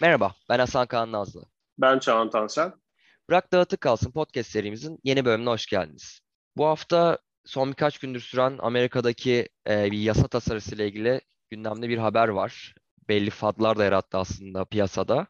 [0.00, 1.42] Merhaba, ben Hasan Kaan Nazlı.
[1.78, 2.72] Ben Çağan Tansel.
[3.28, 6.20] Bırak Dağıtık Kalsın podcast serimizin yeni bölümüne hoş geldiniz.
[6.56, 11.20] Bu hafta son birkaç gündür süren Amerika'daki e, bir yasa tasarısı ile ilgili
[11.50, 12.74] gündemde bir haber var.
[13.08, 15.26] Belli fadlar da yarattı aslında piyasada.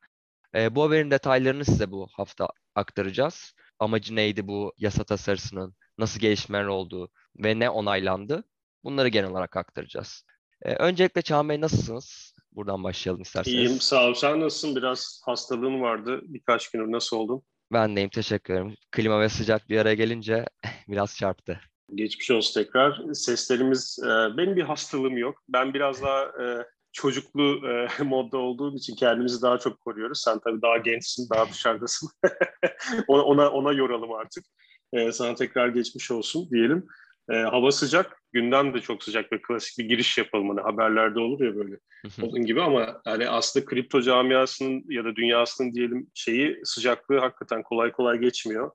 [0.55, 3.55] E, bu haberin detaylarını size bu hafta aktaracağız.
[3.79, 8.45] Amacı neydi bu yasa tasarısının, nasıl gelişmeler olduğu ve ne onaylandı?
[8.85, 10.25] Bunları genel olarak aktaracağız.
[10.63, 12.36] E, öncelikle Çağan Bey nasılsınız?
[12.57, 13.59] Buradan başlayalım isterseniz.
[13.59, 14.15] İyiyim sağ ol.
[14.15, 14.77] Sen nasılsın?
[14.77, 16.21] Biraz hastalığın vardı.
[16.23, 17.43] Birkaç gündür nasıl oldun?
[17.73, 18.75] Ben deyim teşekkür ederim.
[18.93, 20.45] Klima ve sıcak bir araya gelince
[20.89, 21.61] biraz çarptı.
[21.95, 23.13] Geçmiş olsun tekrar.
[23.13, 25.43] Seslerimiz, e, benim bir hastalığım yok.
[25.49, 30.23] Ben biraz daha e, çocuklu e, modda olduğum için kendimizi daha çok koruyoruz.
[30.25, 32.11] Sen tabii daha gençsin, daha dışarıdasın.
[33.09, 34.45] ona, ona, ona yoralım artık.
[34.93, 36.87] E, sana tekrar geçmiş olsun diyelim.
[37.31, 40.49] E, hava sıcak, gündem de çok sıcak ve klasik bir giriş yapalım.
[40.49, 41.77] Hani haberlerde olur ya böyle
[42.23, 47.93] onun gibi ama hani aslında kripto camiasının ya da dünyasının diyelim şeyi sıcaklığı hakikaten kolay
[47.93, 48.71] kolay geçmiyor.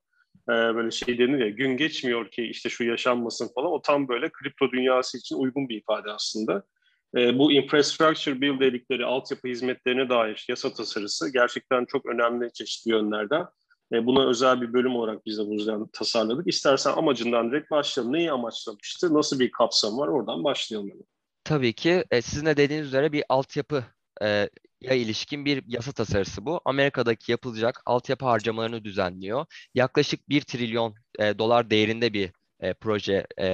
[0.49, 3.71] Ee, böyle şey denir ya gün geçmiyor ki işte şu yaşanmasın falan.
[3.71, 6.63] O tam böyle kripto dünyası için uygun bir ifade aslında.
[7.17, 13.45] Ee, bu infrastructure bill dedikleri altyapı hizmetlerine dair yasa tasarısı gerçekten çok önemli çeşitli yönlerden.
[13.93, 16.47] E, buna özel bir bölüm olarak biz de bu yüzden tasarladık.
[16.47, 18.13] İstersen amacından direkt başlayalım.
[18.13, 19.13] Neyi amaçlamıştı?
[19.13, 20.07] Nasıl bir kapsam var?
[20.07, 20.89] Oradan başlayalım.
[20.89, 21.01] Yani.
[21.43, 23.85] Tabii ki e, sizin de dediğiniz üzere bir altyapı
[24.21, 24.49] e,
[24.81, 26.61] ya ilişkin bir yasa tasarısı bu.
[26.65, 29.45] Amerika'daki yapılacak altyapı harcamalarını düzenliyor.
[29.75, 33.47] Yaklaşık 1 trilyon e, dolar değerinde bir e, proje e,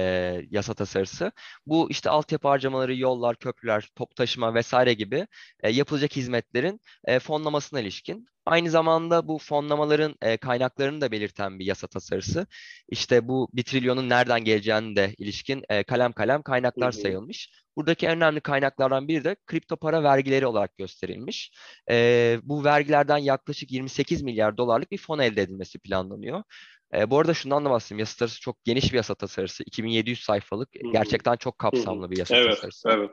[0.50, 1.32] yasa tasarısı.
[1.66, 5.26] Bu işte altyapı harcamaları, yollar, köprüler, top taşıma vesaire gibi
[5.62, 8.26] e, yapılacak hizmetlerin e, fonlamasına ilişkin.
[8.46, 12.46] Aynı zamanda bu fonlamaların e, kaynaklarını da belirten bir yasa tasarısı.
[12.88, 17.50] İşte bu bir trilyonun nereden geleceğini de ilişkin e, kalem kalem kaynaklar sayılmış.
[17.76, 21.52] Buradaki en önemli kaynaklardan biri de kripto para vergileri olarak gösterilmiş.
[21.90, 26.42] E, bu vergilerden yaklaşık 28 milyar dolarlık bir fon elde edilmesi planlanıyor.
[26.94, 27.98] E, bu arada şundan da bahsedeyim.
[27.98, 29.62] Yasa tasarısı çok geniş bir yasa tasarısı.
[29.62, 30.68] 2700 sayfalık.
[30.74, 30.92] Hı-hı.
[30.92, 32.88] Gerçekten çok kapsamlı bir yasa evet, tasarısı.
[32.88, 33.10] Evet.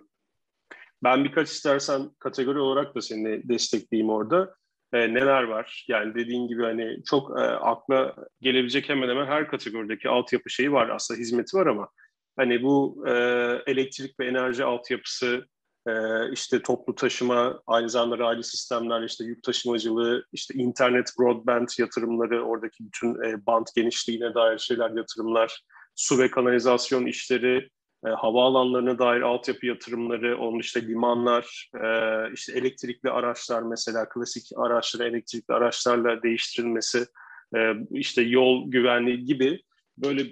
[1.03, 4.55] Ben birkaç istersen kategori olarak da seni destekleyeyim orada.
[4.93, 5.85] E, neler var?
[5.87, 10.89] Yani dediğin gibi hani çok e, akla gelebilecek hemen hemen her kategorideki altyapı şeyi var.
[10.89, 11.89] Aslında hizmeti var ama
[12.37, 13.11] hani bu e,
[13.67, 15.45] elektrik ve enerji altyapısı,
[15.87, 22.45] ee, işte toplu taşıma, aynı zamanda raylı sistemler, işte yük taşımacılığı, işte internet, broadband yatırımları,
[22.45, 25.61] oradaki bütün e, band genişliğine dair şeyler, yatırımlar,
[25.95, 27.69] su ve kanalizasyon işleri,
[28.05, 31.87] e, havaalanlarına dair altyapı yatırımları, onun işte limanlar, e,
[32.33, 37.05] işte elektrikli araçlar mesela klasik araçları elektrikli araçlarla değiştirilmesi,
[37.55, 39.61] e, işte yol güvenliği gibi
[39.97, 40.23] böyle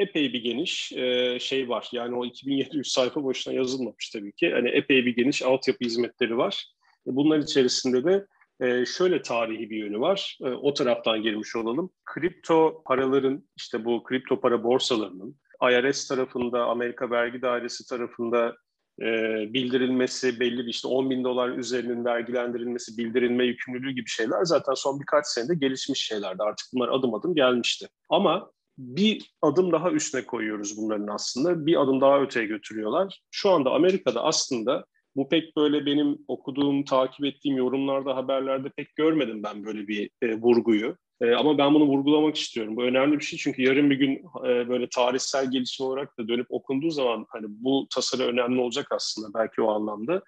[0.00, 1.88] epey bir geniş e, şey var.
[1.92, 4.52] Yani o 2700 sayfa boşuna yazılmamış tabii ki.
[4.52, 6.66] Hani epey bir geniş altyapı hizmetleri var.
[7.06, 8.26] E, bunlar içerisinde de
[8.60, 10.38] e, şöyle tarihi bir yönü var.
[10.42, 11.90] E, o taraftan girmiş olalım.
[12.04, 15.36] Kripto paraların işte bu kripto para borsalarının
[15.70, 18.56] IRS tarafında, Amerika Vergi Dairesi tarafında
[19.00, 19.06] e,
[19.52, 25.00] bildirilmesi, belli bir işte 10 bin dolar üzerinin vergilendirilmesi, bildirilme yükümlülüğü gibi şeyler zaten son
[25.00, 26.42] birkaç senede gelişmiş şeylerdi.
[26.42, 27.88] Artık bunlar adım adım gelmişti.
[28.08, 31.66] Ama bir adım daha üstüne koyuyoruz bunların aslında.
[31.66, 33.20] Bir adım daha öteye götürüyorlar.
[33.30, 34.84] Şu anda Amerika'da aslında
[35.16, 40.34] bu pek böyle benim okuduğum, takip ettiğim yorumlarda, haberlerde pek görmedim ben böyle bir e,
[40.34, 40.96] vurguyu.
[41.20, 42.76] E, ama ben bunu vurgulamak istiyorum.
[42.76, 46.46] Bu önemli bir şey çünkü yarın bir gün e, böyle tarihsel gelişim olarak da dönüp
[46.50, 50.22] okunduğu zaman hani bu tasarı önemli olacak aslında belki o anlamda.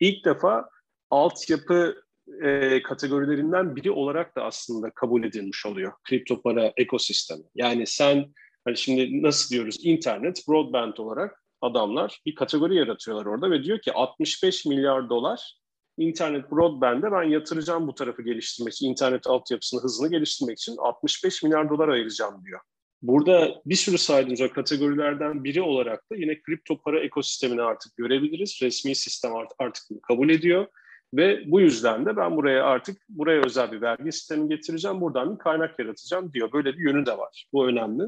[0.00, 0.68] İlk defa
[1.10, 2.02] altyapı
[2.42, 7.42] e, kategorilerinden biri olarak da aslında kabul edilmiş oluyor kripto para ekosistemi.
[7.54, 8.34] Yani sen
[8.64, 13.92] hani şimdi nasıl diyoruz internet, broadband olarak adamlar bir kategori yaratıyorlar orada ve diyor ki
[13.92, 15.62] 65 milyar dolar
[15.98, 21.70] internet broadband'e ben yatıracağım bu tarafı geliştirmek için, internet altyapısını, hızını geliştirmek için 65 milyar
[21.70, 22.60] dolar ayıracağım diyor.
[23.02, 28.58] Burada bir sürü saydığımız kategorilerden biri olarak da yine kripto para ekosistemini artık görebiliriz.
[28.62, 30.66] Resmi sistem artık kabul ediyor
[31.14, 35.38] ve bu yüzden de ben buraya artık buraya özel bir vergi sistemi getireceğim, buradan bir
[35.38, 36.52] kaynak yaratacağım diyor.
[36.52, 37.46] Böyle bir yönü de var.
[37.52, 38.02] Bu önemli.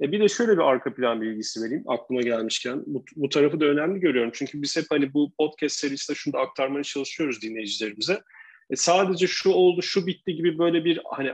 [0.00, 2.82] E bir de şöyle bir arka plan bilgisi vereyim aklıma gelmişken.
[2.86, 4.30] Bu, bu tarafı da önemli görüyorum.
[4.34, 8.22] Çünkü biz hep hani bu podcast serisinde şunu da aktarmaya çalışıyoruz dinleyicilerimize.
[8.70, 11.28] E sadece şu oldu, şu bitti gibi böyle bir hani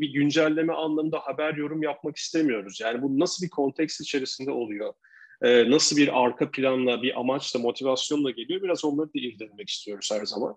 [0.00, 2.80] bir güncelleme anlamında haber yorum yapmak istemiyoruz.
[2.80, 4.94] Yani bu nasıl bir konteks içerisinde oluyor?
[5.44, 10.24] E, nasıl bir arka planla, bir amaçla, motivasyonla geliyor biraz onları da irdelemek istiyoruz her
[10.24, 10.56] zaman.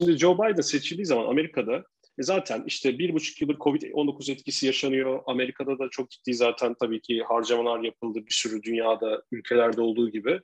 [0.00, 1.84] Şimdi Joe Biden seçildiği zaman Amerika'da
[2.18, 5.22] e zaten işte bir buçuk yıldır Covid-19 etkisi yaşanıyor.
[5.26, 10.40] Amerika'da da çok ciddi zaten tabii ki harcamalar yapıldı bir sürü dünyada, ülkelerde olduğu gibi.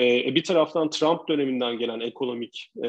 [0.00, 2.88] E, bir taraftan Trump döneminden gelen ekonomik e,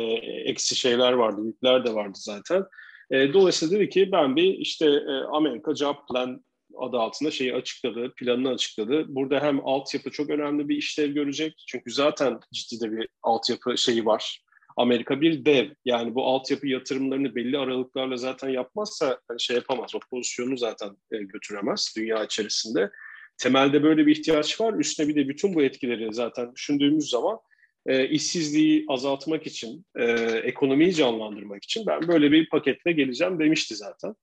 [0.49, 2.63] eksi şeyler vardı, yükler de vardı zaten.
[3.11, 6.43] E, dolayısıyla dedi ki ben bir işte e, Amerika Job Plan
[6.79, 9.05] adı altında şeyi açıkladı, planını açıkladı.
[9.07, 11.63] Burada hem altyapı çok önemli bir işlev görecek.
[11.67, 14.41] Çünkü zaten ciddi de bir altyapı şeyi var.
[14.77, 15.69] Amerika bir dev.
[15.85, 19.95] Yani bu altyapı yatırımlarını belli aralıklarla zaten yapmazsa hani şey yapamaz.
[19.95, 22.91] O pozisyonu zaten e, götüremez dünya içerisinde.
[23.37, 24.73] Temelde böyle bir ihtiyaç var.
[24.73, 27.39] Üstüne bir de bütün bu etkileri zaten düşündüğümüz zaman
[27.85, 30.03] e, işsizliği azaltmak için, e,
[30.43, 34.15] ekonomiyi canlandırmak için ben böyle bir paketle geleceğim demişti zaten.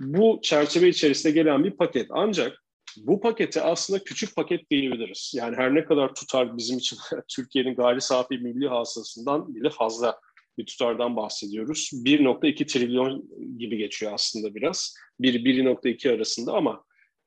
[0.00, 2.06] Bu çerçeve içerisinde gelen bir paket.
[2.10, 2.64] Ancak
[2.96, 5.32] bu pakete aslında küçük paket diyebiliriz.
[5.36, 6.98] Yani her ne kadar tutar bizim için
[7.28, 10.20] Türkiye'nin gayri safi milli hasılasından bile fazla
[10.58, 11.90] bir tutardan bahsediyoruz.
[11.92, 14.94] 1.2 trilyon gibi geçiyor aslında biraz.
[15.20, 16.84] 1-1.2 arasında ama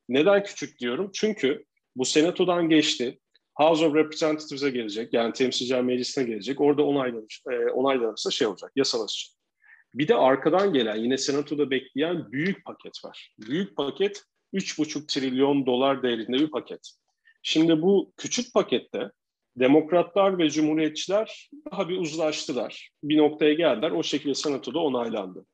[0.09, 1.11] neden küçük diyorum?
[1.13, 1.65] Çünkü
[1.95, 3.19] bu senatodan geçti.
[3.55, 5.13] House of Representatives'e gelecek.
[5.13, 6.61] Yani temsilciler meclisine gelecek.
[6.61, 9.36] Orada onaylanır, e, onaylanırsa şey olacak, yasalaşacak.
[9.97, 13.33] Bir de arkadan gelen yine senatoda bekleyen büyük paket var.
[13.39, 14.23] Büyük paket
[14.53, 16.91] 3,5 trilyon dolar değerinde bir paket.
[17.43, 19.11] Şimdi bu küçük pakette
[19.55, 22.89] demokratlar ve cumhuriyetçiler daha bir uzlaştılar.
[23.03, 23.91] Bir noktaya geldiler.
[23.91, 25.45] O şekilde senatoda onaylandı.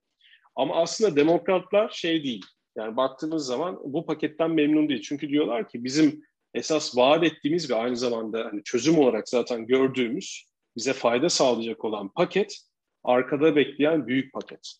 [0.55, 2.45] Ama aslında demokratlar şey değil.
[2.77, 5.01] Yani baktığımız zaman bu paketten memnun değil.
[5.01, 6.21] Çünkü diyorlar ki bizim
[6.53, 10.45] esas vaat ettiğimiz ve aynı zamanda hani çözüm olarak zaten gördüğümüz
[10.77, 12.57] bize fayda sağlayacak olan paket
[13.03, 14.73] arkada bekleyen büyük paket.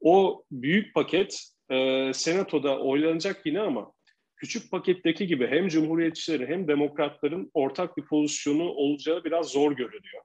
[0.00, 3.92] O büyük paket e, senatoda oylanacak yine ama
[4.36, 10.22] küçük paketteki gibi hem cumhuriyetçileri hem demokratların ortak bir pozisyonu olacağı biraz zor görünüyor.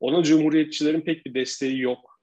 [0.00, 2.20] Ona cumhuriyetçilerin pek bir desteği yok.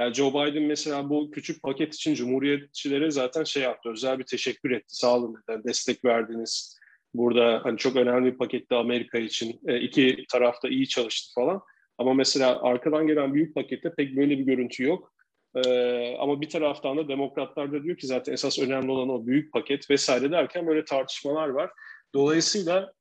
[0.00, 4.70] Yani Joe Biden mesela bu küçük paket için cumhuriyetçilere zaten şey yaptı, özel bir teşekkür
[4.70, 4.96] etti.
[4.96, 5.36] Sağ olun,
[5.66, 6.78] destek verdiniz.
[7.14, 9.60] Burada hani çok önemli bir pakette Amerika için.
[9.66, 11.60] E, iki tarafta iyi çalıştı falan.
[11.98, 15.14] Ama mesela arkadan gelen büyük pakette pek böyle bir görüntü yok.
[15.54, 19.52] Ee, ama bir taraftan da demokratlar da diyor ki zaten esas önemli olan o büyük
[19.52, 21.70] paket vesaire derken böyle tartışmalar var.
[22.14, 22.92] Dolayısıyla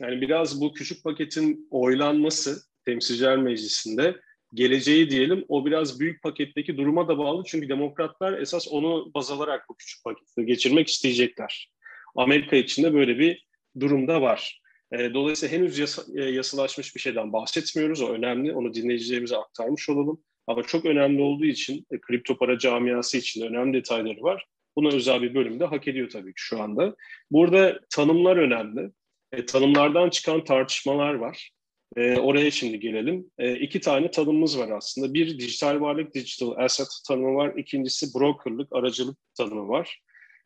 [0.00, 4.20] yani biraz bu küçük paketin oylanması temsilciler meclisinde
[4.54, 7.42] geleceği diyelim o biraz büyük paketteki duruma da bağlı.
[7.46, 11.70] Çünkü demokratlar esas onu baz alarak bu küçük paketi geçirmek isteyecekler.
[12.16, 13.46] Amerika içinde böyle bir
[13.80, 14.60] durumda var.
[14.92, 18.02] E, dolayısıyla henüz yasa, e, yasalaşmış bir şeyden bahsetmiyoruz.
[18.02, 18.54] O önemli.
[18.54, 20.20] Onu dinleyicilerimize aktarmış olalım.
[20.46, 24.46] Ama çok önemli olduğu için e, kripto para camiası için önemli detayları var.
[24.76, 26.96] Buna özel bir bölümde hak ediyor tabii ki şu anda.
[27.30, 28.90] Burada tanımlar önemli.
[29.32, 31.50] E, tanımlardan çıkan tartışmalar var.
[31.96, 33.30] E, oraya şimdi gelelim.
[33.38, 35.14] E, iki tane tanımımız var aslında.
[35.14, 37.54] Bir dijital varlık, digital asset tanımı var.
[37.56, 40.00] İkincisi brokerlık, aracılık tanımı var.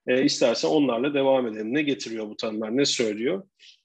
[0.07, 1.75] E, istersen onlarla devam edelim.
[1.75, 3.43] Ne getiriyor bu tanımlar, ne söylüyor?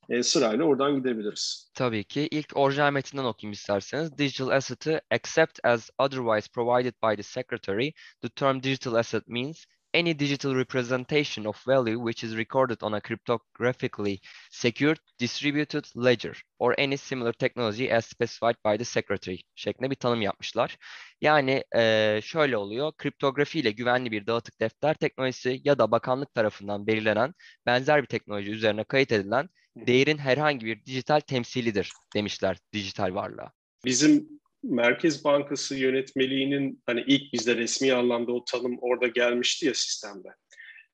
[0.09, 1.71] E, sırayla oradan gidebiliriz.
[1.73, 2.27] Tabii ki.
[2.31, 4.17] İlk orijinal metinden okuyayım isterseniz.
[4.17, 7.91] Digital asset'ı except as otherwise provided by the secretary,
[8.21, 13.01] the term digital asset means any digital representation of value which is recorded on a
[13.01, 14.19] cryptographically
[14.51, 20.21] secured distributed ledger or any similar technology as specified by the secretary şeklinde bir tanım
[20.21, 20.77] yapmışlar.
[21.21, 26.88] Yani e, şöyle oluyor, kriptografi ile güvenli bir dağıtık defter teknolojisi ya da bakanlık tarafından
[26.88, 27.33] belirlenen
[27.65, 33.51] benzer bir teknoloji üzerine kayıt edilen değerin herhangi bir dijital temsilidir demişler dijital varlığa.
[33.85, 40.28] Bizim Merkez Bankası yönetmeliğinin hani ilk bizde resmi anlamda o tanım orada gelmişti ya sistemde.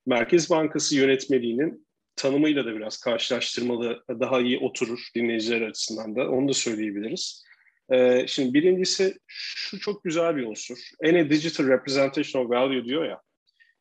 [0.06, 6.54] Merkez Bankası yönetmeliğinin tanımıyla da biraz karşılaştırmalı daha iyi oturur dinleyiciler açısından da onu da
[6.54, 7.46] söyleyebiliriz.
[7.94, 10.78] Ee, şimdi birincisi şu çok güzel bir unsur.
[11.04, 13.22] Any digital representation of value diyor ya.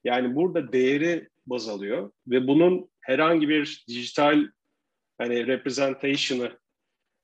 [0.04, 4.46] Yani burada değeri baz alıyor ve bunun herhangi bir dijital
[5.18, 6.58] hani representation'ı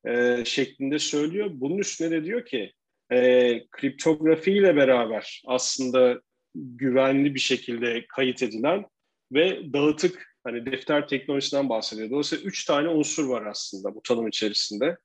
[0.08, 1.50] e, şeklinde söylüyor.
[1.52, 2.72] Bunun üstüne de diyor ki
[3.12, 6.20] e, kriptografi ile beraber aslında
[6.54, 8.84] güvenli bir şekilde kayıt edilen
[9.32, 12.10] ve dağıtık hani defter teknolojisinden bahsediyor.
[12.10, 14.96] Dolayısıyla üç tane unsur var aslında bu tanım içerisinde.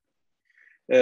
[0.94, 0.98] E,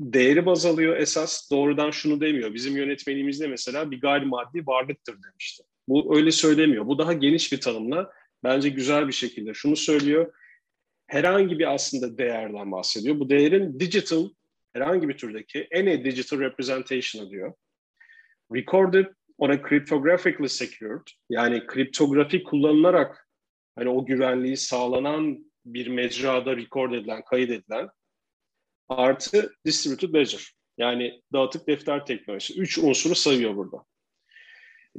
[0.00, 1.50] değeri baz alıyor esas.
[1.50, 2.54] Doğrudan şunu demiyor.
[2.54, 5.62] Bizim yönetmenimizde mesela bir gayrimaddi varlıktır demişti.
[5.88, 6.86] Bu öyle söylemiyor.
[6.86, 8.10] Bu daha geniş bir tanımla
[8.44, 10.32] bence güzel bir şekilde şunu söylüyor
[11.08, 13.20] herhangi bir aslında değerden bahsediyor.
[13.20, 14.28] Bu değerin digital,
[14.72, 17.52] herhangi bir türdeki any digital representation diyor.
[18.54, 19.06] Recorded
[19.38, 23.28] on a cryptographically secured, yani kriptografi kullanılarak
[23.76, 27.88] hani o güvenliği sağlanan bir mecrada record edilen, kaydedilen
[28.88, 30.52] artı distributed ledger.
[30.78, 32.60] Yani dağıtık defter teknolojisi.
[32.60, 33.84] Üç unsuru sayıyor burada.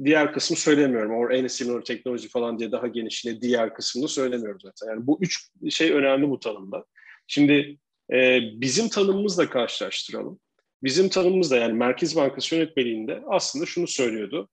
[0.04, 1.12] Diğer kısmı söylemiyorum.
[1.12, 4.86] Or any similar teknoloji falan diye daha genişine diğer kısmını söylemiyorum zaten.
[4.88, 6.84] Yani bu üç şey önemli bu tanımda.
[7.26, 7.78] Şimdi
[8.12, 10.40] E, bizim tanımımızla karşılaştıralım.
[10.82, 14.48] Bizim tanımımızda yani Merkez Bankası yönetmeliğinde aslında şunu söylüyordu.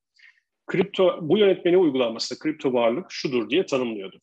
[0.67, 4.22] Kripto, bu yönetmeliğe uygulanmasında kripto varlık şudur diye tanımlıyordu.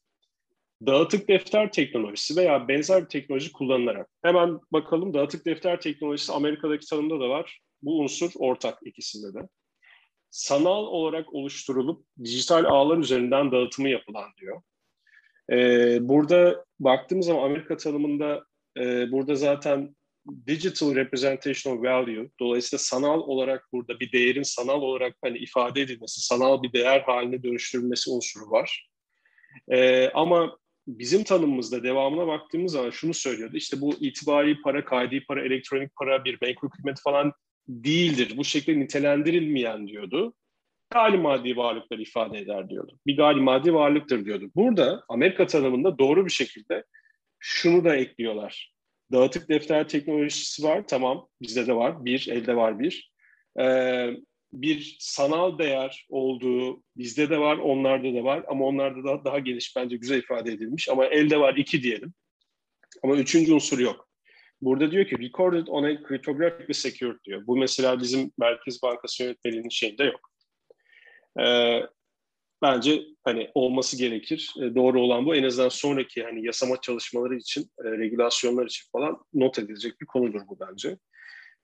[0.87, 4.09] Dağıtık defter teknolojisi veya benzer bir teknoloji kullanılarak.
[4.23, 7.61] Hemen bakalım dağıtık defter teknolojisi Amerika'daki tanımda da var.
[7.83, 9.49] Bu unsur ortak ikisinde de.
[10.35, 14.63] Sanal olarak oluşturulup dijital ağlar üzerinden dağıtımı yapılan diyor.
[15.53, 18.45] Ee, burada baktığımız zaman Amerika tanımında
[18.79, 19.97] e, burada zaten
[20.47, 26.21] digital representation of value dolayısıyla sanal olarak burada bir değerin sanal olarak hani ifade edilmesi,
[26.21, 28.89] sanal bir değer haline dönüştürülmesi unsuru var.
[29.73, 33.57] Ee, ama bizim tanımımızda devamına baktığımız zaman şunu söylüyordu.
[33.57, 37.33] İşte bu itibari para, kaydi para, elektronik para, bir bank hükümet falan
[37.69, 38.35] değildir.
[38.37, 40.35] Bu şekilde nitelendirilmeyen diyordu.
[40.91, 42.99] Gali maddi varlıklar ifade eder diyordu.
[43.07, 44.51] Bir gali maddi varlıktır diyordu.
[44.55, 46.85] Burada Amerika tanımında doğru bir şekilde
[47.39, 48.75] şunu da ekliyorlar.
[49.13, 50.85] Dağıtık defter teknolojisi var.
[50.89, 52.05] Tamam bizde de var.
[52.05, 53.13] Bir, elde var bir.
[53.61, 54.11] Ee,
[54.53, 58.45] bir sanal değer olduğu bizde de var, onlarda da var.
[58.49, 60.89] Ama onlarda da daha geniş bence güzel ifade edilmiş.
[60.89, 62.15] Ama elde var iki diyelim.
[63.03, 64.09] Ama üçüncü unsur yok.
[64.65, 67.47] Burada diyor ki recorded on a cryptographically secured diyor.
[67.47, 70.31] Bu mesela bizim Merkez Bankası yönetmeliğinin şeyinde yok.
[71.41, 71.81] Ee,
[72.63, 74.55] bence hani olması gerekir.
[74.63, 75.35] E, doğru olan bu.
[75.35, 80.41] En azından sonraki hani yasama çalışmaları için, e, regülasyonlar için falan not edilecek bir konudur
[80.49, 80.99] bu bence.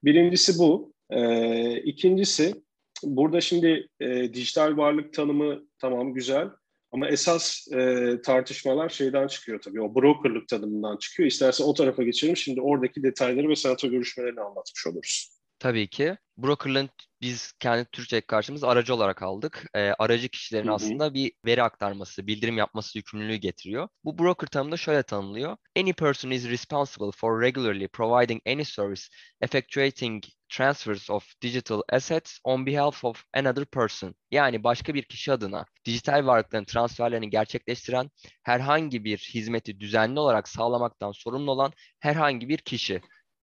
[0.05, 0.95] Birincisi bu.
[1.11, 2.55] E, ikincisi
[3.03, 6.49] burada şimdi e, dijital varlık tanımı tamam güzel
[6.93, 9.83] ama esas e, tartışmalar şeyden çıkıyor tabii.
[9.83, 11.27] O brokerlık tanımından çıkıyor.
[11.27, 12.37] İstersen o tarafa geçelim.
[12.37, 15.31] Şimdi oradaki detayları ve senato görüşmelerini anlatmış oluruz.
[15.59, 16.17] Tabii ki.
[16.39, 19.65] Brokerlığın biz kendi Türkçe karşımız aracı olarak aldık.
[19.75, 20.75] E, aracı kişilerin hı hı.
[20.75, 23.89] aslında bir veri aktarması, bildirim yapması yükümlülüğü getiriyor.
[24.05, 25.57] Bu broker tanımda şöyle tanımlıyor.
[25.79, 29.03] Any person is responsible for regularly providing any service
[29.41, 34.15] effectuating transfers of digital assets on behalf of another person.
[34.31, 38.11] Yani başka bir kişi adına dijital varlıkların transferlerini gerçekleştiren
[38.43, 43.01] herhangi bir hizmeti düzenli olarak sağlamaktan sorumlu olan herhangi bir kişi.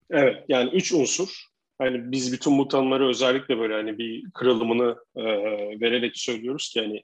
[0.10, 1.48] Evet yani üç unsur
[1.78, 5.24] hani biz bütün bu tanımları özellikle böyle hani bir kırılımını e,
[5.82, 7.04] vererek söylüyoruz ki hani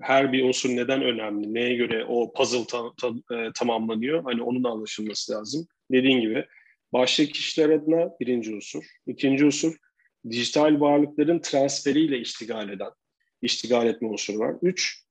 [0.00, 4.64] her bir unsur neden önemli, neye göre o puzzle ta, ta, e, tamamlanıyor, hani onun
[4.64, 5.66] anlaşılması lazım.
[5.92, 6.44] Dediğin gibi
[6.92, 8.84] başka kişiler adına birinci unsur.
[9.06, 9.76] ikinci unsur
[10.30, 12.90] dijital varlıkların transferiyle iştigal eden,
[13.42, 14.54] iştigal etme unsuru var.
[14.62, 15.04] Üç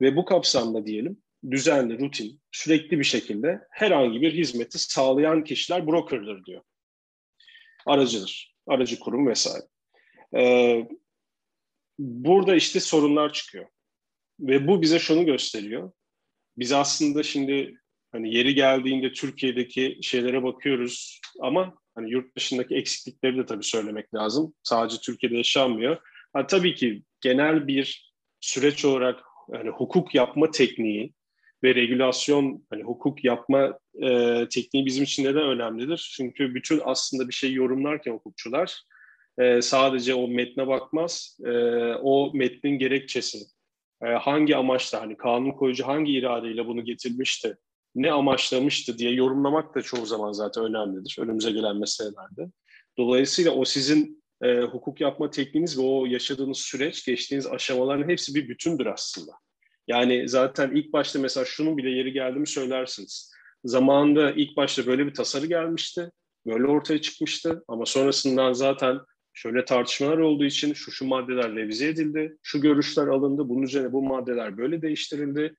[0.00, 6.44] ve bu kapsamda diyelim düzenli, rutin, sürekli bir şekilde herhangi bir hizmeti sağlayan kişiler brokerdır
[6.44, 6.62] diyor
[7.86, 8.54] aracıdır.
[8.66, 9.64] Aracı kurum vesaire.
[10.36, 10.88] Ee,
[11.98, 13.66] burada işte sorunlar çıkıyor.
[14.40, 15.92] Ve bu bize şunu gösteriyor.
[16.56, 17.74] Biz aslında şimdi
[18.12, 24.54] hani yeri geldiğinde Türkiye'deki şeylere bakıyoruz ama hani yurt dışındaki eksiklikleri de tabii söylemek lazım.
[24.62, 25.96] Sadece Türkiye'de yaşanmıyor.
[26.32, 29.20] Ha, tabii ki genel bir süreç olarak
[29.52, 31.14] hani hukuk yapma tekniği
[31.64, 36.12] ve regülasyon, hani hukuk yapma e, tekniği bizim için neden önemlidir?
[36.16, 38.82] Çünkü bütün aslında bir şey yorumlarken hukukçular
[39.38, 41.50] e, sadece o metne bakmaz, e,
[41.94, 43.38] o metnin gerekçesi,
[44.04, 47.56] e, hangi amaçla, hani kanun koyucu hangi iradeyle bunu getirmişti,
[47.94, 52.50] ne amaçlamıştı diye yorumlamak da çoğu zaman zaten önemlidir önümüze gelen meselelerde.
[52.98, 58.48] Dolayısıyla o sizin e, hukuk yapma tekniğiniz ve o yaşadığınız süreç, geçtiğiniz aşamaların hepsi bir
[58.48, 59.32] bütündür aslında.
[59.88, 63.32] Yani zaten ilk başta mesela şunu bile yeri geldi mi söylersiniz.
[63.64, 66.10] Zamanında ilk başta böyle bir tasarı gelmişti.
[66.46, 67.64] Böyle ortaya çıkmıştı.
[67.68, 68.98] Ama sonrasından zaten
[69.32, 72.36] şöyle tartışmalar olduğu için şu şu maddeler revize edildi.
[72.42, 73.48] Şu görüşler alındı.
[73.48, 75.56] Bunun üzerine bu maddeler böyle değiştirildi.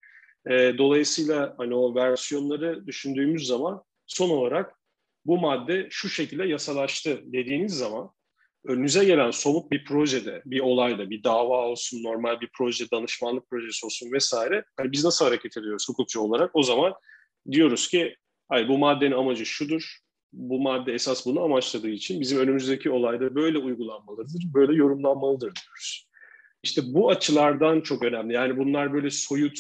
[0.50, 4.76] E, dolayısıyla hani o versiyonları düşündüğümüz zaman son olarak
[5.26, 8.12] bu madde şu şekilde yasalaştı dediğiniz zaman
[8.66, 13.86] önünüze gelen somut bir projede, bir olayda, bir dava olsun, normal bir proje, danışmanlık projesi
[13.86, 14.66] olsun vesaire.
[14.78, 16.52] Hani biz nasıl hareket ediyoruz hukukçu olarak?
[16.54, 16.94] O zaman
[17.52, 18.16] diyoruz ki
[18.50, 19.98] hayır bu maddenin amacı şudur.
[20.34, 26.08] Bu madde esas bunu amaçladığı için bizim önümüzdeki olayda böyle uygulanmalıdır, böyle yorumlanmalıdır diyoruz.
[26.64, 28.34] İşte bu açılardan çok önemli.
[28.34, 29.60] Yani bunlar böyle soyut,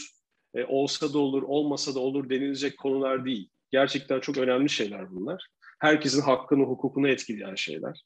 [0.56, 3.50] e, olsa da olur, olmasa da olur denilecek konular değil.
[3.72, 5.48] Gerçekten çok önemli şeyler bunlar.
[5.80, 8.04] Herkesin hakkını, hukukunu etkileyen şeyler.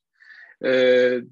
[0.66, 0.70] E,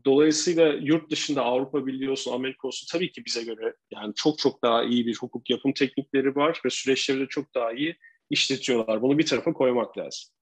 [0.06, 4.64] dolayısıyla yurt dışında Avrupa Birliği olsun, Amerika olsun tabii ki bize göre yani çok çok
[4.64, 7.96] daha iyi bir hukuk yapım teknikleri var ve süreçleri de çok daha iyi
[8.30, 9.02] işletiyorlar.
[9.02, 10.34] Bunu bir tarafa koymak lazım.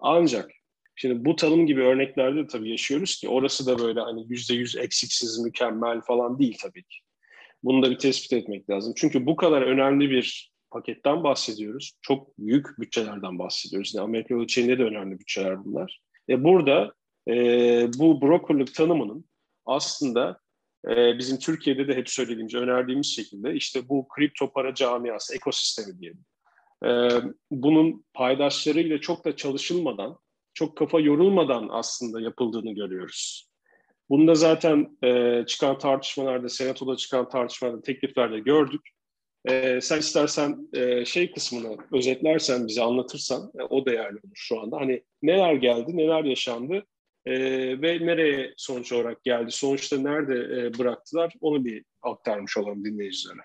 [0.00, 0.50] Ancak
[0.96, 4.76] şimdi bu tanım gibi örneklerde de tabii yaşıyoruz ki orası da böyle hani yüzde yüz
[4.76, 6.98] eksiksiz, mükemmel falan değil tabii ki.
[7.62, 8.92] Bunu da bir tespit etmek lazım.
[8.96, 11.92] Çünkü bu kadar önemli bir paketten bahsediyoruz.
[12.02, 13.94] Çok büyük bütçelerden bahsediyoruz.
[13.94, 16.00] Yani Amerika ölçeğinde de önemli bütçeler bunlar.
[16.28, 16.94] E burada
[17.28, 17.34] e,
[17.98, 19.24] bu brokerlık tanımının
[19.66, 20.40] aslında
[20.88, 26.24] e, bizim Türkiye'de de hep söylediğimiz, önerdiğimiz şekilde işte bu kripto para camiası, ekosistemi diyelim.
[26.84, 26.90] E,
[27.50, 30.18] bunun paydaşlarıyla çok da çalışılmadan,
[30.54, 33.48] çok kafa yorulmadan aslında yapıldığını görüyoruz.
[34.10, 38.88] Bunda zaten e, çıkan tartışmalarda, senatoda çıkan tartışmalarda, tekliflerde gördük.
[39.44, 44.76] E, sen istersen e, şey kısmını özetlersen, bize anlatırsan e, o değerli olur şu anda.
[44.76, 46.86] Hani neler geldi, neler yaşandı
[47.26, 47.32] e,
[47.82, 53.40] ve nereye sonuç olarak geldi, sonuçta nerede e, bıraktılar onu bir aktarmış olalım dinleyicilere.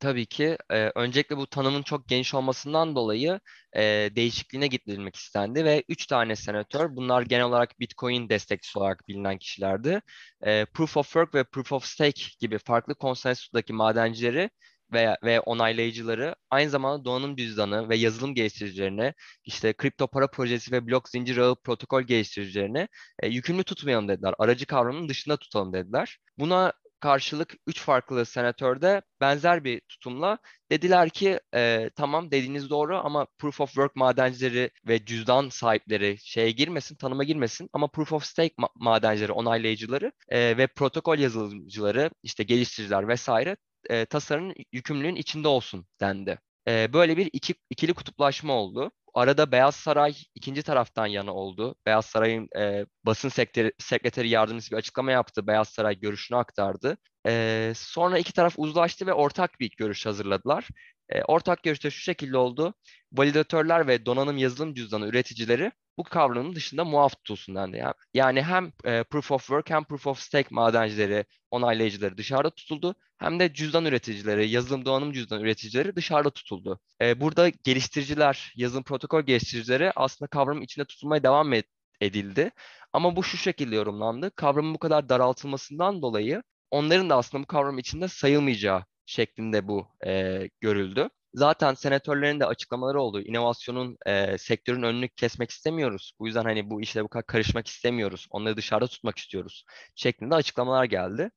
[0.00, 0.56] Tabii ki.
[0.70, 3.40] E, öncelikle bu tanımın çok geniş olmasından dolayı
[3.76, 3.82] e,
[4.16, 10.00] değişikliğine gidilmek istendi ve üç tane senatör, bunlar genel olarak Bitcoin destekçisi olarak bilinen kişilerdi.
[10.42, 14.50] E, Proof of Work ve Proof of Stake gibi farklı konsensüsteki madencileri
[14.92, 20.86] ve, ve onaylayıcıları aynı zamanda donanım cüzdanı ve yazılım geliştiricilerine, işte kripto para projesi ve
[20.86, 22.88] blok zincir ağı protokol geliştiricilerine
[23.22, 24.34] e, yükümlü tutmayalım dediler.
[24.38, 26.18] Aracı kavramının dışında tutalım dediler.
[26.38, 30.38] Buna karşılık üç farklı senatörde benzer bir tutumla
[30.70, 36.50] dediler ki e, tamam dediğiniz doğru ama proof of work madencileri ve cüzdan sahipleri şeye
[36.50, 42.44] girmesin, tanıma girmesin ama proof of stake ma- madencileri, onaylayıcıları e, ve protokol yazılımcıları, işte
[42.44, 43.56] geliştiriciler vesaire
[43.90, 46.38] e, tasarının yükümlülüğün içinde olsun dendi.
[46.68, 48.92] E, böyle bir iki, ikili kutuplaşma oldu.
[49.14, 51.74] Arada Beyaz Saray ikinci taraftan yana oldu.
[51.86, 55.46] Beyaz Saray'ın e, basın sekreteri, sekreteri yardımcısı bir açıklama yaptı.
[55.46, 56.96] Beyaz Saray görüşünü aktardı.
[57.26, 60.68] E, sonra iki taraf uzlaştı ve ortak bir görüş hazırladılar.
[61.10, 62.74] E, ortak görüşte şu şekilde oldu.
[63.12, 67.76] Validatörler ve donanım yazılım cüzdanı üreticileri bu kavramın dışında muaf tutulsun dendi.
[67.76, 72.94] Yani, yani hem e, proof of work hem proof of stake madencileri, onaylayıcıları dışarıda tutuldu.
[73.18, 76.80] Hem de cüzdan üreticileri, yazılım donanım cüzdan üreticileri dışarıda tutuldu.
[77.02, 81.52] E, burada geliştiriciler, yazılım protokol geliştiricileri aslında kavramın içinde tutulmaya devam
[82.00, 82.50] edildi.
[82.92, 84.30] Ama bu şu şekilde yorumlandı.
[84.36, 90.42] Kavramın bu kadar daraltılmasından dolayı onların da aslında bu kavram içinde sayılmayacağı şeklinde bu e,
[90.60, 91.08] görüldü.
[91.34, 93.20] Zaten senatörlerin de açıklamaları oldu.
[93.20, 96.12] İnovasyonun e, sektörün önünü kesmek istemiyoruz.
[96.18, 98.26] Bu yüzden hani bu işle bu kadar karışmak istemiyoruz.
[98.30, 101.30] Onları dışarıda tutmak istiyoruz şeklinde açıklamalar geldi.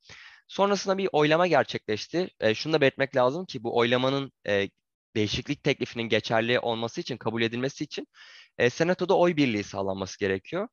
[0.47, 2.29] Sonrasında bir oylama gerçekleşti.
[2.39, 4.69] E, şunu da belirtmek lazım ki bu oylamanın e,
[5.15, 8.07] değişiklik teklifinin geçerli olması için, kabul edilmesi için
[8.57, 10.67] e, Senato'da oy birliği sağlanması gerekiyor.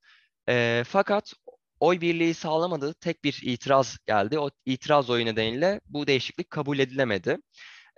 [0.48, 1.32] E, fakat
[1.80, 4.38] oy birliği sağlamadığı tek bir itiraz geldi.
[4.38, 7.38] O itiraz oyu nedeniyle bu değişiklik kabul edilemedi.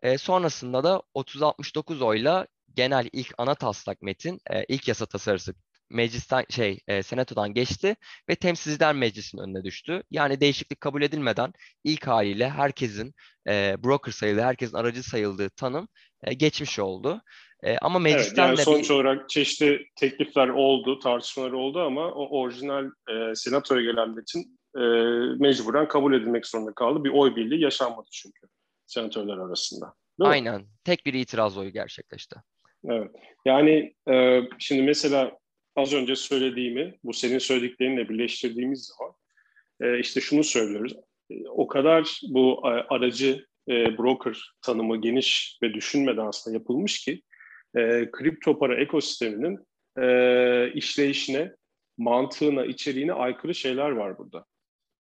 [0.03, 5.55] E, sonrasında da 30-69 oyla genel ilk ana taslak metin, e, ilk yasa tasarısı
[5.91, 7.97] meclisten şey e, senatodan geçti
[8.29, 10.03] ve temsilciler meclisinin önüne düştü.
[10.11, 11.53] Yani değişiklik kabul edilmeden
[11.85, 13.15] ilk haliyle herkesin
[13.49, 15.89] e, broker sayıldığı, herkesin aracı sayıldığı tanım
[16.25, 17.23] e, geçmiş oldu.
[17.65, 18.95] E, ama meclisten evet, yani de sonuç bir...
[18.95, 24.81] olarak çeşitli teklifler oldu, tartışmalar oldu ama o orijinal e, senatoya gelen metin e,
[25.39, 27.05] mecburen kabul edilmek zorunda kaldı.
[27.05, 28.47] Bir oy birliği yaşanmadı çünkü
[28.87, 29.95] senatörler arasında.
[30.21, 30.61] Aynen.
[30.61, 30.67] Mi?
[30.85, 32.37] Tek bir itiraz oyu gerçekleşti.
[32.85, 33.11] Evet.
[33.45, 35.39] Yani e, şimdi mesela
[35.77, 39.15] az önce söylediğimi, bu senin söylediklerinle birleştirdiğimiz zaman
[39.81, 40.93] e, işte şunu söylüyoruz.
[41.31, 47.23] E, o kadar bu aracı e, broker tanımı geniş ve düşünmeden aslında yapılmış ki
[47.77, 49.59] e, kripto para ekosisteminin
[49.99, 51.53] e, işleyişine,
[51.99, 54.45] mantığına, içeriğine aykırı şeyler var burada.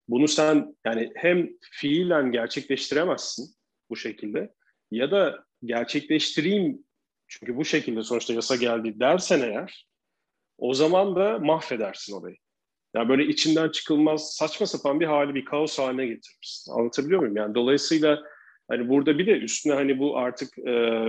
[0.08, 3.54] Bunu sen yani hem fiilen gerçekleştiremezsin
[3.90, 4.54] bu şekilde
[4.90, 6.84] ya da gerçekleştireyim
[7.26, 9.86] çünkü bu şekilde sonuçta yasa geldi dersen eğer
[10.58, 12.36] o zaman da mahvedersin orayı.
[12.94, 16.72] Yani böyle içinden çıkılmaz saçma sapan bir hali, bir kaos haline getirmişsin.
[16.72, 17.36] Anlatabiliyor muyum?
[17.36, 18.22] Yani dolayısıyla
[18.68, 21.08] hani burada bir de üstüne hani bu artık e,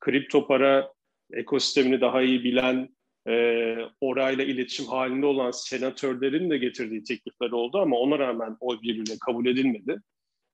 [0.00, 0.92] kripto para
[1.32, 2.88] ekosistemini daha iyi bilen,
[3.28, 9.14] e, orayla iletişim halinde olan senatörlerin de getirdiği teklifler oldu ama ona rağmen oy birliğiyle
[9.20, 10.00] kabul edilmedi.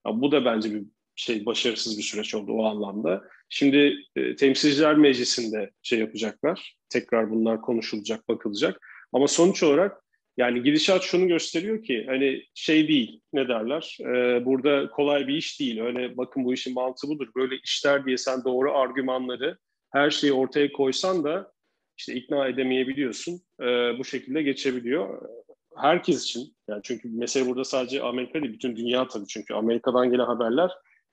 [0.06, 0.82] Ya bu da bence bir
[1.16, 3.24] şey başarısız bir süreç oldu o anlamda.
[3.48, 6.76] Şimdi e, Temsilciler Meclisi'nde şey yapacaklar.
[6.88, 8.80] Tekrar bunlar konuşulacak, bakılacak.
[9.12, 10.04] Ama sonuç olarak
[10.36, 15.60] yani gidişat şunu gösteriyor ki hani şey değil ne derler e, burada kolay bir iş
[15.60, 19.58] değil öyle bakın bu işin mantığı budur böyle işler diye sen doğru argümanları
[19.94, 21.52] her şeyi ortaya koysan da
[21.98, 23.64] işte ikna edemeyebiliyorsun e,
[23.98, 25.28] bu şekilde geçebiliyor
[25.76, 30.24] herkes için yani çünkü mesele burada sadece Amerika değil bütün dünya tabii çünkü Amerika'dan gelen
[30.24, 30.70] haberler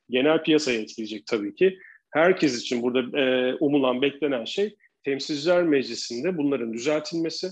[0.09, 1.79] genel piyasayı etkileyecek tabii ki.
[2.09, 7.47] Herkes için burada e, umulan, beklenen şey Temsilciler Meclisi'nde bunların düzeltilmesi.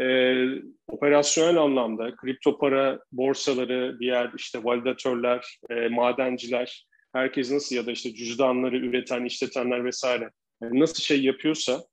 [0.00, 0.34] E,
[0.88, 8.14] operasyonel anlamda kripto para borsaları, diğer işte validatörler, e, madenciler herkes nasıl ya da işte
[8.14, 10.30] cüzdanları üreten, işletenler vesaire
[10.62, 11.84] nasıl şey yapıyorsa,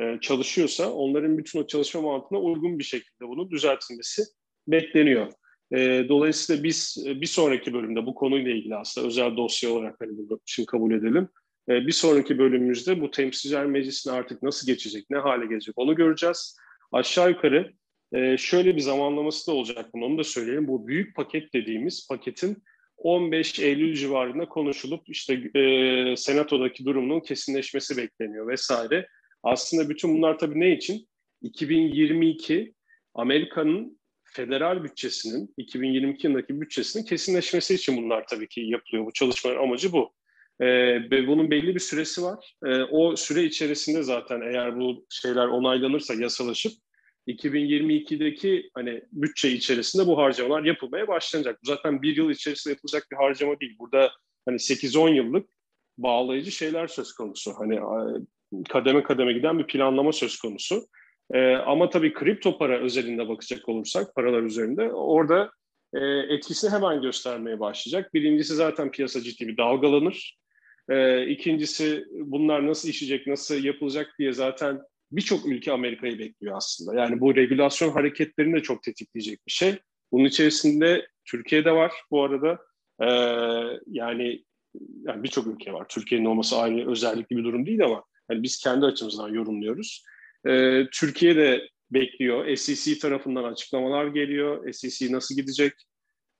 [0.00, 4.22] e, çalışıyorsa onların bütün o çalışma mantığına uygun bir şekilde bunu düzeltilmesi
[4.68, 5.32] bekleniyor.
[5.72, 10.10] E, dolayısıyla biz e, bir sonraki bölümde bu konuyla ilgili aslında özel dosya olarak hani
[10.16, 11.28] bunu şimdi kabul edelim.
[11.68, 16.56] E, bir sonraki bölümümüzde bu temsilciler meclisine artık nasıl geçecek, ne hale gelecek onu göreceğiz.
[16.92, 17.72] Aşağı yukarı
[18.12, 20.68] e, şöyle bir zamanlaması da olacak bunu onu da söyleyelim.
[20.68, 22.62] Bu büyük paket dediğimiz paketin
[23.04, 29.08] 15 Eylül civarında konuşulup işte e, senatodaki durumunun kesinleşmesi bekleniyor vesaire.
[29.42, 31.08] Aslında bütün bunlar tabii ne için?
[31.42, 32.74] 2022
[33.14, 39.06] Amerika'nın federal bütçesinin 2022 yılındaki bütçesinin kesinleşmesi için bunlar tabii ki yapılıyor.
[39.06, 40.12] Bu çalışmaların amacı bu.
[40.60, 40.66] Ee,
[41.10, 42.54] ve bunun belli bir süresi var.
[42.66, 46.72] Ee, o süre içerisinde zaten eğer bu şeyler onaylanırsa yasalaşıp
[47.28, 51.58] 2022'deki hani bütçe içerisinde bu harcamalar yapılmaya başlanacak.
[51.64, 53.76] Bu zaten bir yıl içerisinde yapılacak bir harcama değil.
[53.78, 54.12] Burada
[54.46, 55.48] hani 8-10 yıllık
[55.98, 57.54] bağlayıcı şeyler söz konusu.
[57.58, 57.80] Hani
[58.68, 60.86] kademe kademe giden bir planlama söz konusu.
[61.34, 65.50] Ee, ama tabii kripto para özelinde bakacak olursak, paralar üzerinde orada
[65.94, 68.14] e, etkisini hemen göstermeye başlayacak.
[68.14, 70.38] Birincisi zaten piyasa ciddi bir dalgalanır.
[70.88, 74.80] E, ikincisi bunlar nasıl işleyecek, nasıl yapılacak diye zaten
[75.12, 77.00] birçok ülke Amerika'yı bekliyor aslında.
[77.00, 79.78] Yani bu regülasyon hareketlerini de çok tetikleyecek bir şey.
[80.12, 82.58] Bunun içerisinde Türkiye'de var bu arada.
[83.00, 83.08] E,
[83.86, 84.44] yani
[85.02, 85.86] yani birçok ülke var.
[85.88, 90.04] Türkiye'nin olması ayrı özellikli bir durum değil ama yani biz kendi açımızdan yorumluyoruz.
[90.46, 92.56] E, Türkiye de bekliyor.
[92.56, 94.72] SEC tarafından açıklamalar geliyor.
[94.72, 95.72] SEC nasıl gidecek?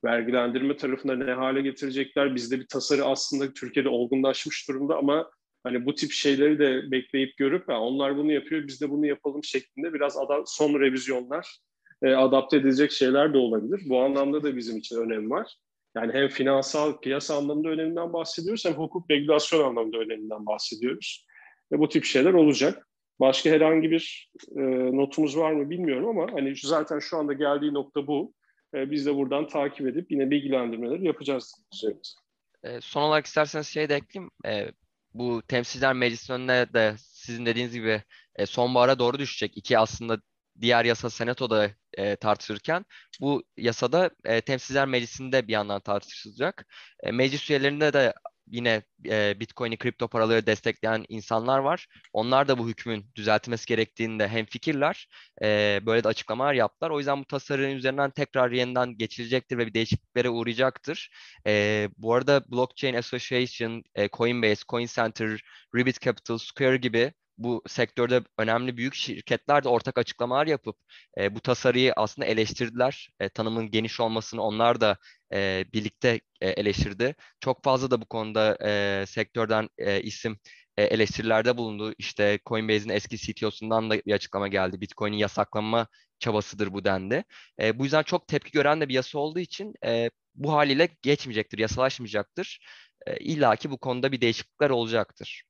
[0.05, 2.35] Vergilendirme tarafında ne hale getirecekler?
[2.35, 5.31] Bizde bir tasarı aslında Türkiye'de olgunlaşmış durumda ama
[5.65, 9.43] hani bu tip şeyleri de bekleyip görüp ha, onlar bunu yapıyor biz de bunu yapalım
[9.43, 11.59] şeklinde biraz ada, son revizyonlar
[12.03, 13.81] e, adapte edilecek şeyler de olabilir.
[13.89, 15.55] Bu anlamda da bizim için önem var.
[15.95, 21.25] Yani hem finansal piyasa anlamında öneminden bahsediyoruz hem hukuk regülasyon anlamında öneminden bahsediyoruz.
[21.71, 22.87] Ve bu tip şeyler olacak.
[23.19, 24.61] Başka herhangi bir e,
[24.97, 28.33] notumuz var mı bilmiyorum ama hani zaten şu anda geldiği nokta bu.
[28.73, 31.65] E, biz de buradan takip edip yine bilgilendirmeleri yapacağız.
[32.63, 34.31] E, son olarak isterseniz şey de ekleyeyim.
[34.45, 34.71] E,
[35.15, 38.03] bu temsilciler meclisinin önüne de sizin dediğiniz gibi
[38.35, 39.57] e, sonbahara doğru düşecek.
[39.57, 40.21] İki aslında
[40.61, 42.85] diğer yasa senatoda e, tartışırken
[43.21, 46.65] bu yasada e, temsilciler meclisinde bir yandan tartışılacak.
[47.03, 48.13] E, meclis üyelerinde de
[48.47, 51.87] yine e, Bitcoin'i kripto paraları destekleyen insanlar var.
[52.13, 55.07] Onlar da bu hükmün düzeltilmesi gerektiğinde hem fikirler
[55.43, 56.89] e, böyle de açıklamalar yaptılar.
[56.91, 61.09] O yüzden bu tasarının üzerinden tekrar yeniden geçilecektir ve bir değişikliklere uğrayacaktır.
[61.47, 65.41] E, bu arada Blockchain Association, e, Coinbase, Coin Center,
[65.75, 70.77] Ribbit Capital, Square gibi bu sektörde önemli büyük şirketler de ortak açıklamalar yapıp
[71.17, 73.09] e, bu tasarıyı aslında eleştirdiler.
[73.19, 74.97] E, tanımın geniş olmasını onlar da
[75.33, 77.15] e, birlikte e, eleştirdi.
[77.39, 80.37] Çok fazla da bu konuda e, sektörden e, isim
[80.77, 81.93] e, eleştirilerde bulundu.
[81.97, 84.81] İşte Coinbase'in eski CTO'sundan da bir açıklama geldi.
[84.81, 85.87] Bitcoin'in yasaklanma
[86.19, 87.23] çabasıdır bu dendi.
[87.61, 91.57] E, bu yüzden çok tepki gören de bir yasa olduğu için e, bu haliyle geçmeyecektir,
[91.57, 92.59] yasalaşmayacaktır.
[93.07, 95.43] E, İlla ki bu konuda bir değişiklikler olacaktır.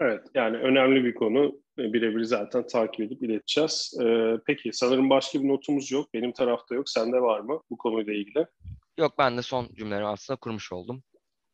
[0.00, 1.60] Evet, yani önemli bir konu.
[1.78, 3.98] Birebir zaten takip edip ileteceğiz.
[4.02, 6.14] Ee, peki, sanırım başka bir notumuz yok.
[6.14, 6.88] Benim tarafta yok.
[6.88, 8.46] Sende var mı bu konuyla ilgili?
[8.98, 11.02] Yok, ben de son cümleleri aslında kurmuş oldum.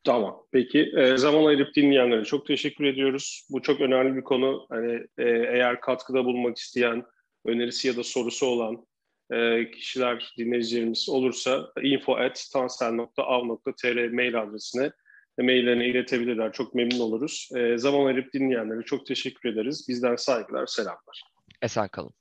[0.05, 0.93] Tamam, peki.
[0.97, 3.47] E, zaman ayırıp dinleyenlere çok teşekkür ediyoruz.
[3.51, 4.67] Bu çok önemli bir konu.
[4.69, 7.05] Hani e, eğer katkıda bulunmak isteyen,
[7.45, 8.87] önerisi ya da sorusu olan
[9.33, 14.91] e, kişiler, dinleyicilerimiz olursa info.tansel.av.tr mail adresine
[15.43, 16.53] maillerini iletebilirler.
[16.53, 17.49] Çok memnun oluruz.
[17.57, 19.87] E, zaman ayırıp dinleyenlere çok teşekkür ederiz.
[19.89, 21.23] Bizden saygılar, selamlar.
[21.63, 22.13] Esen kalın.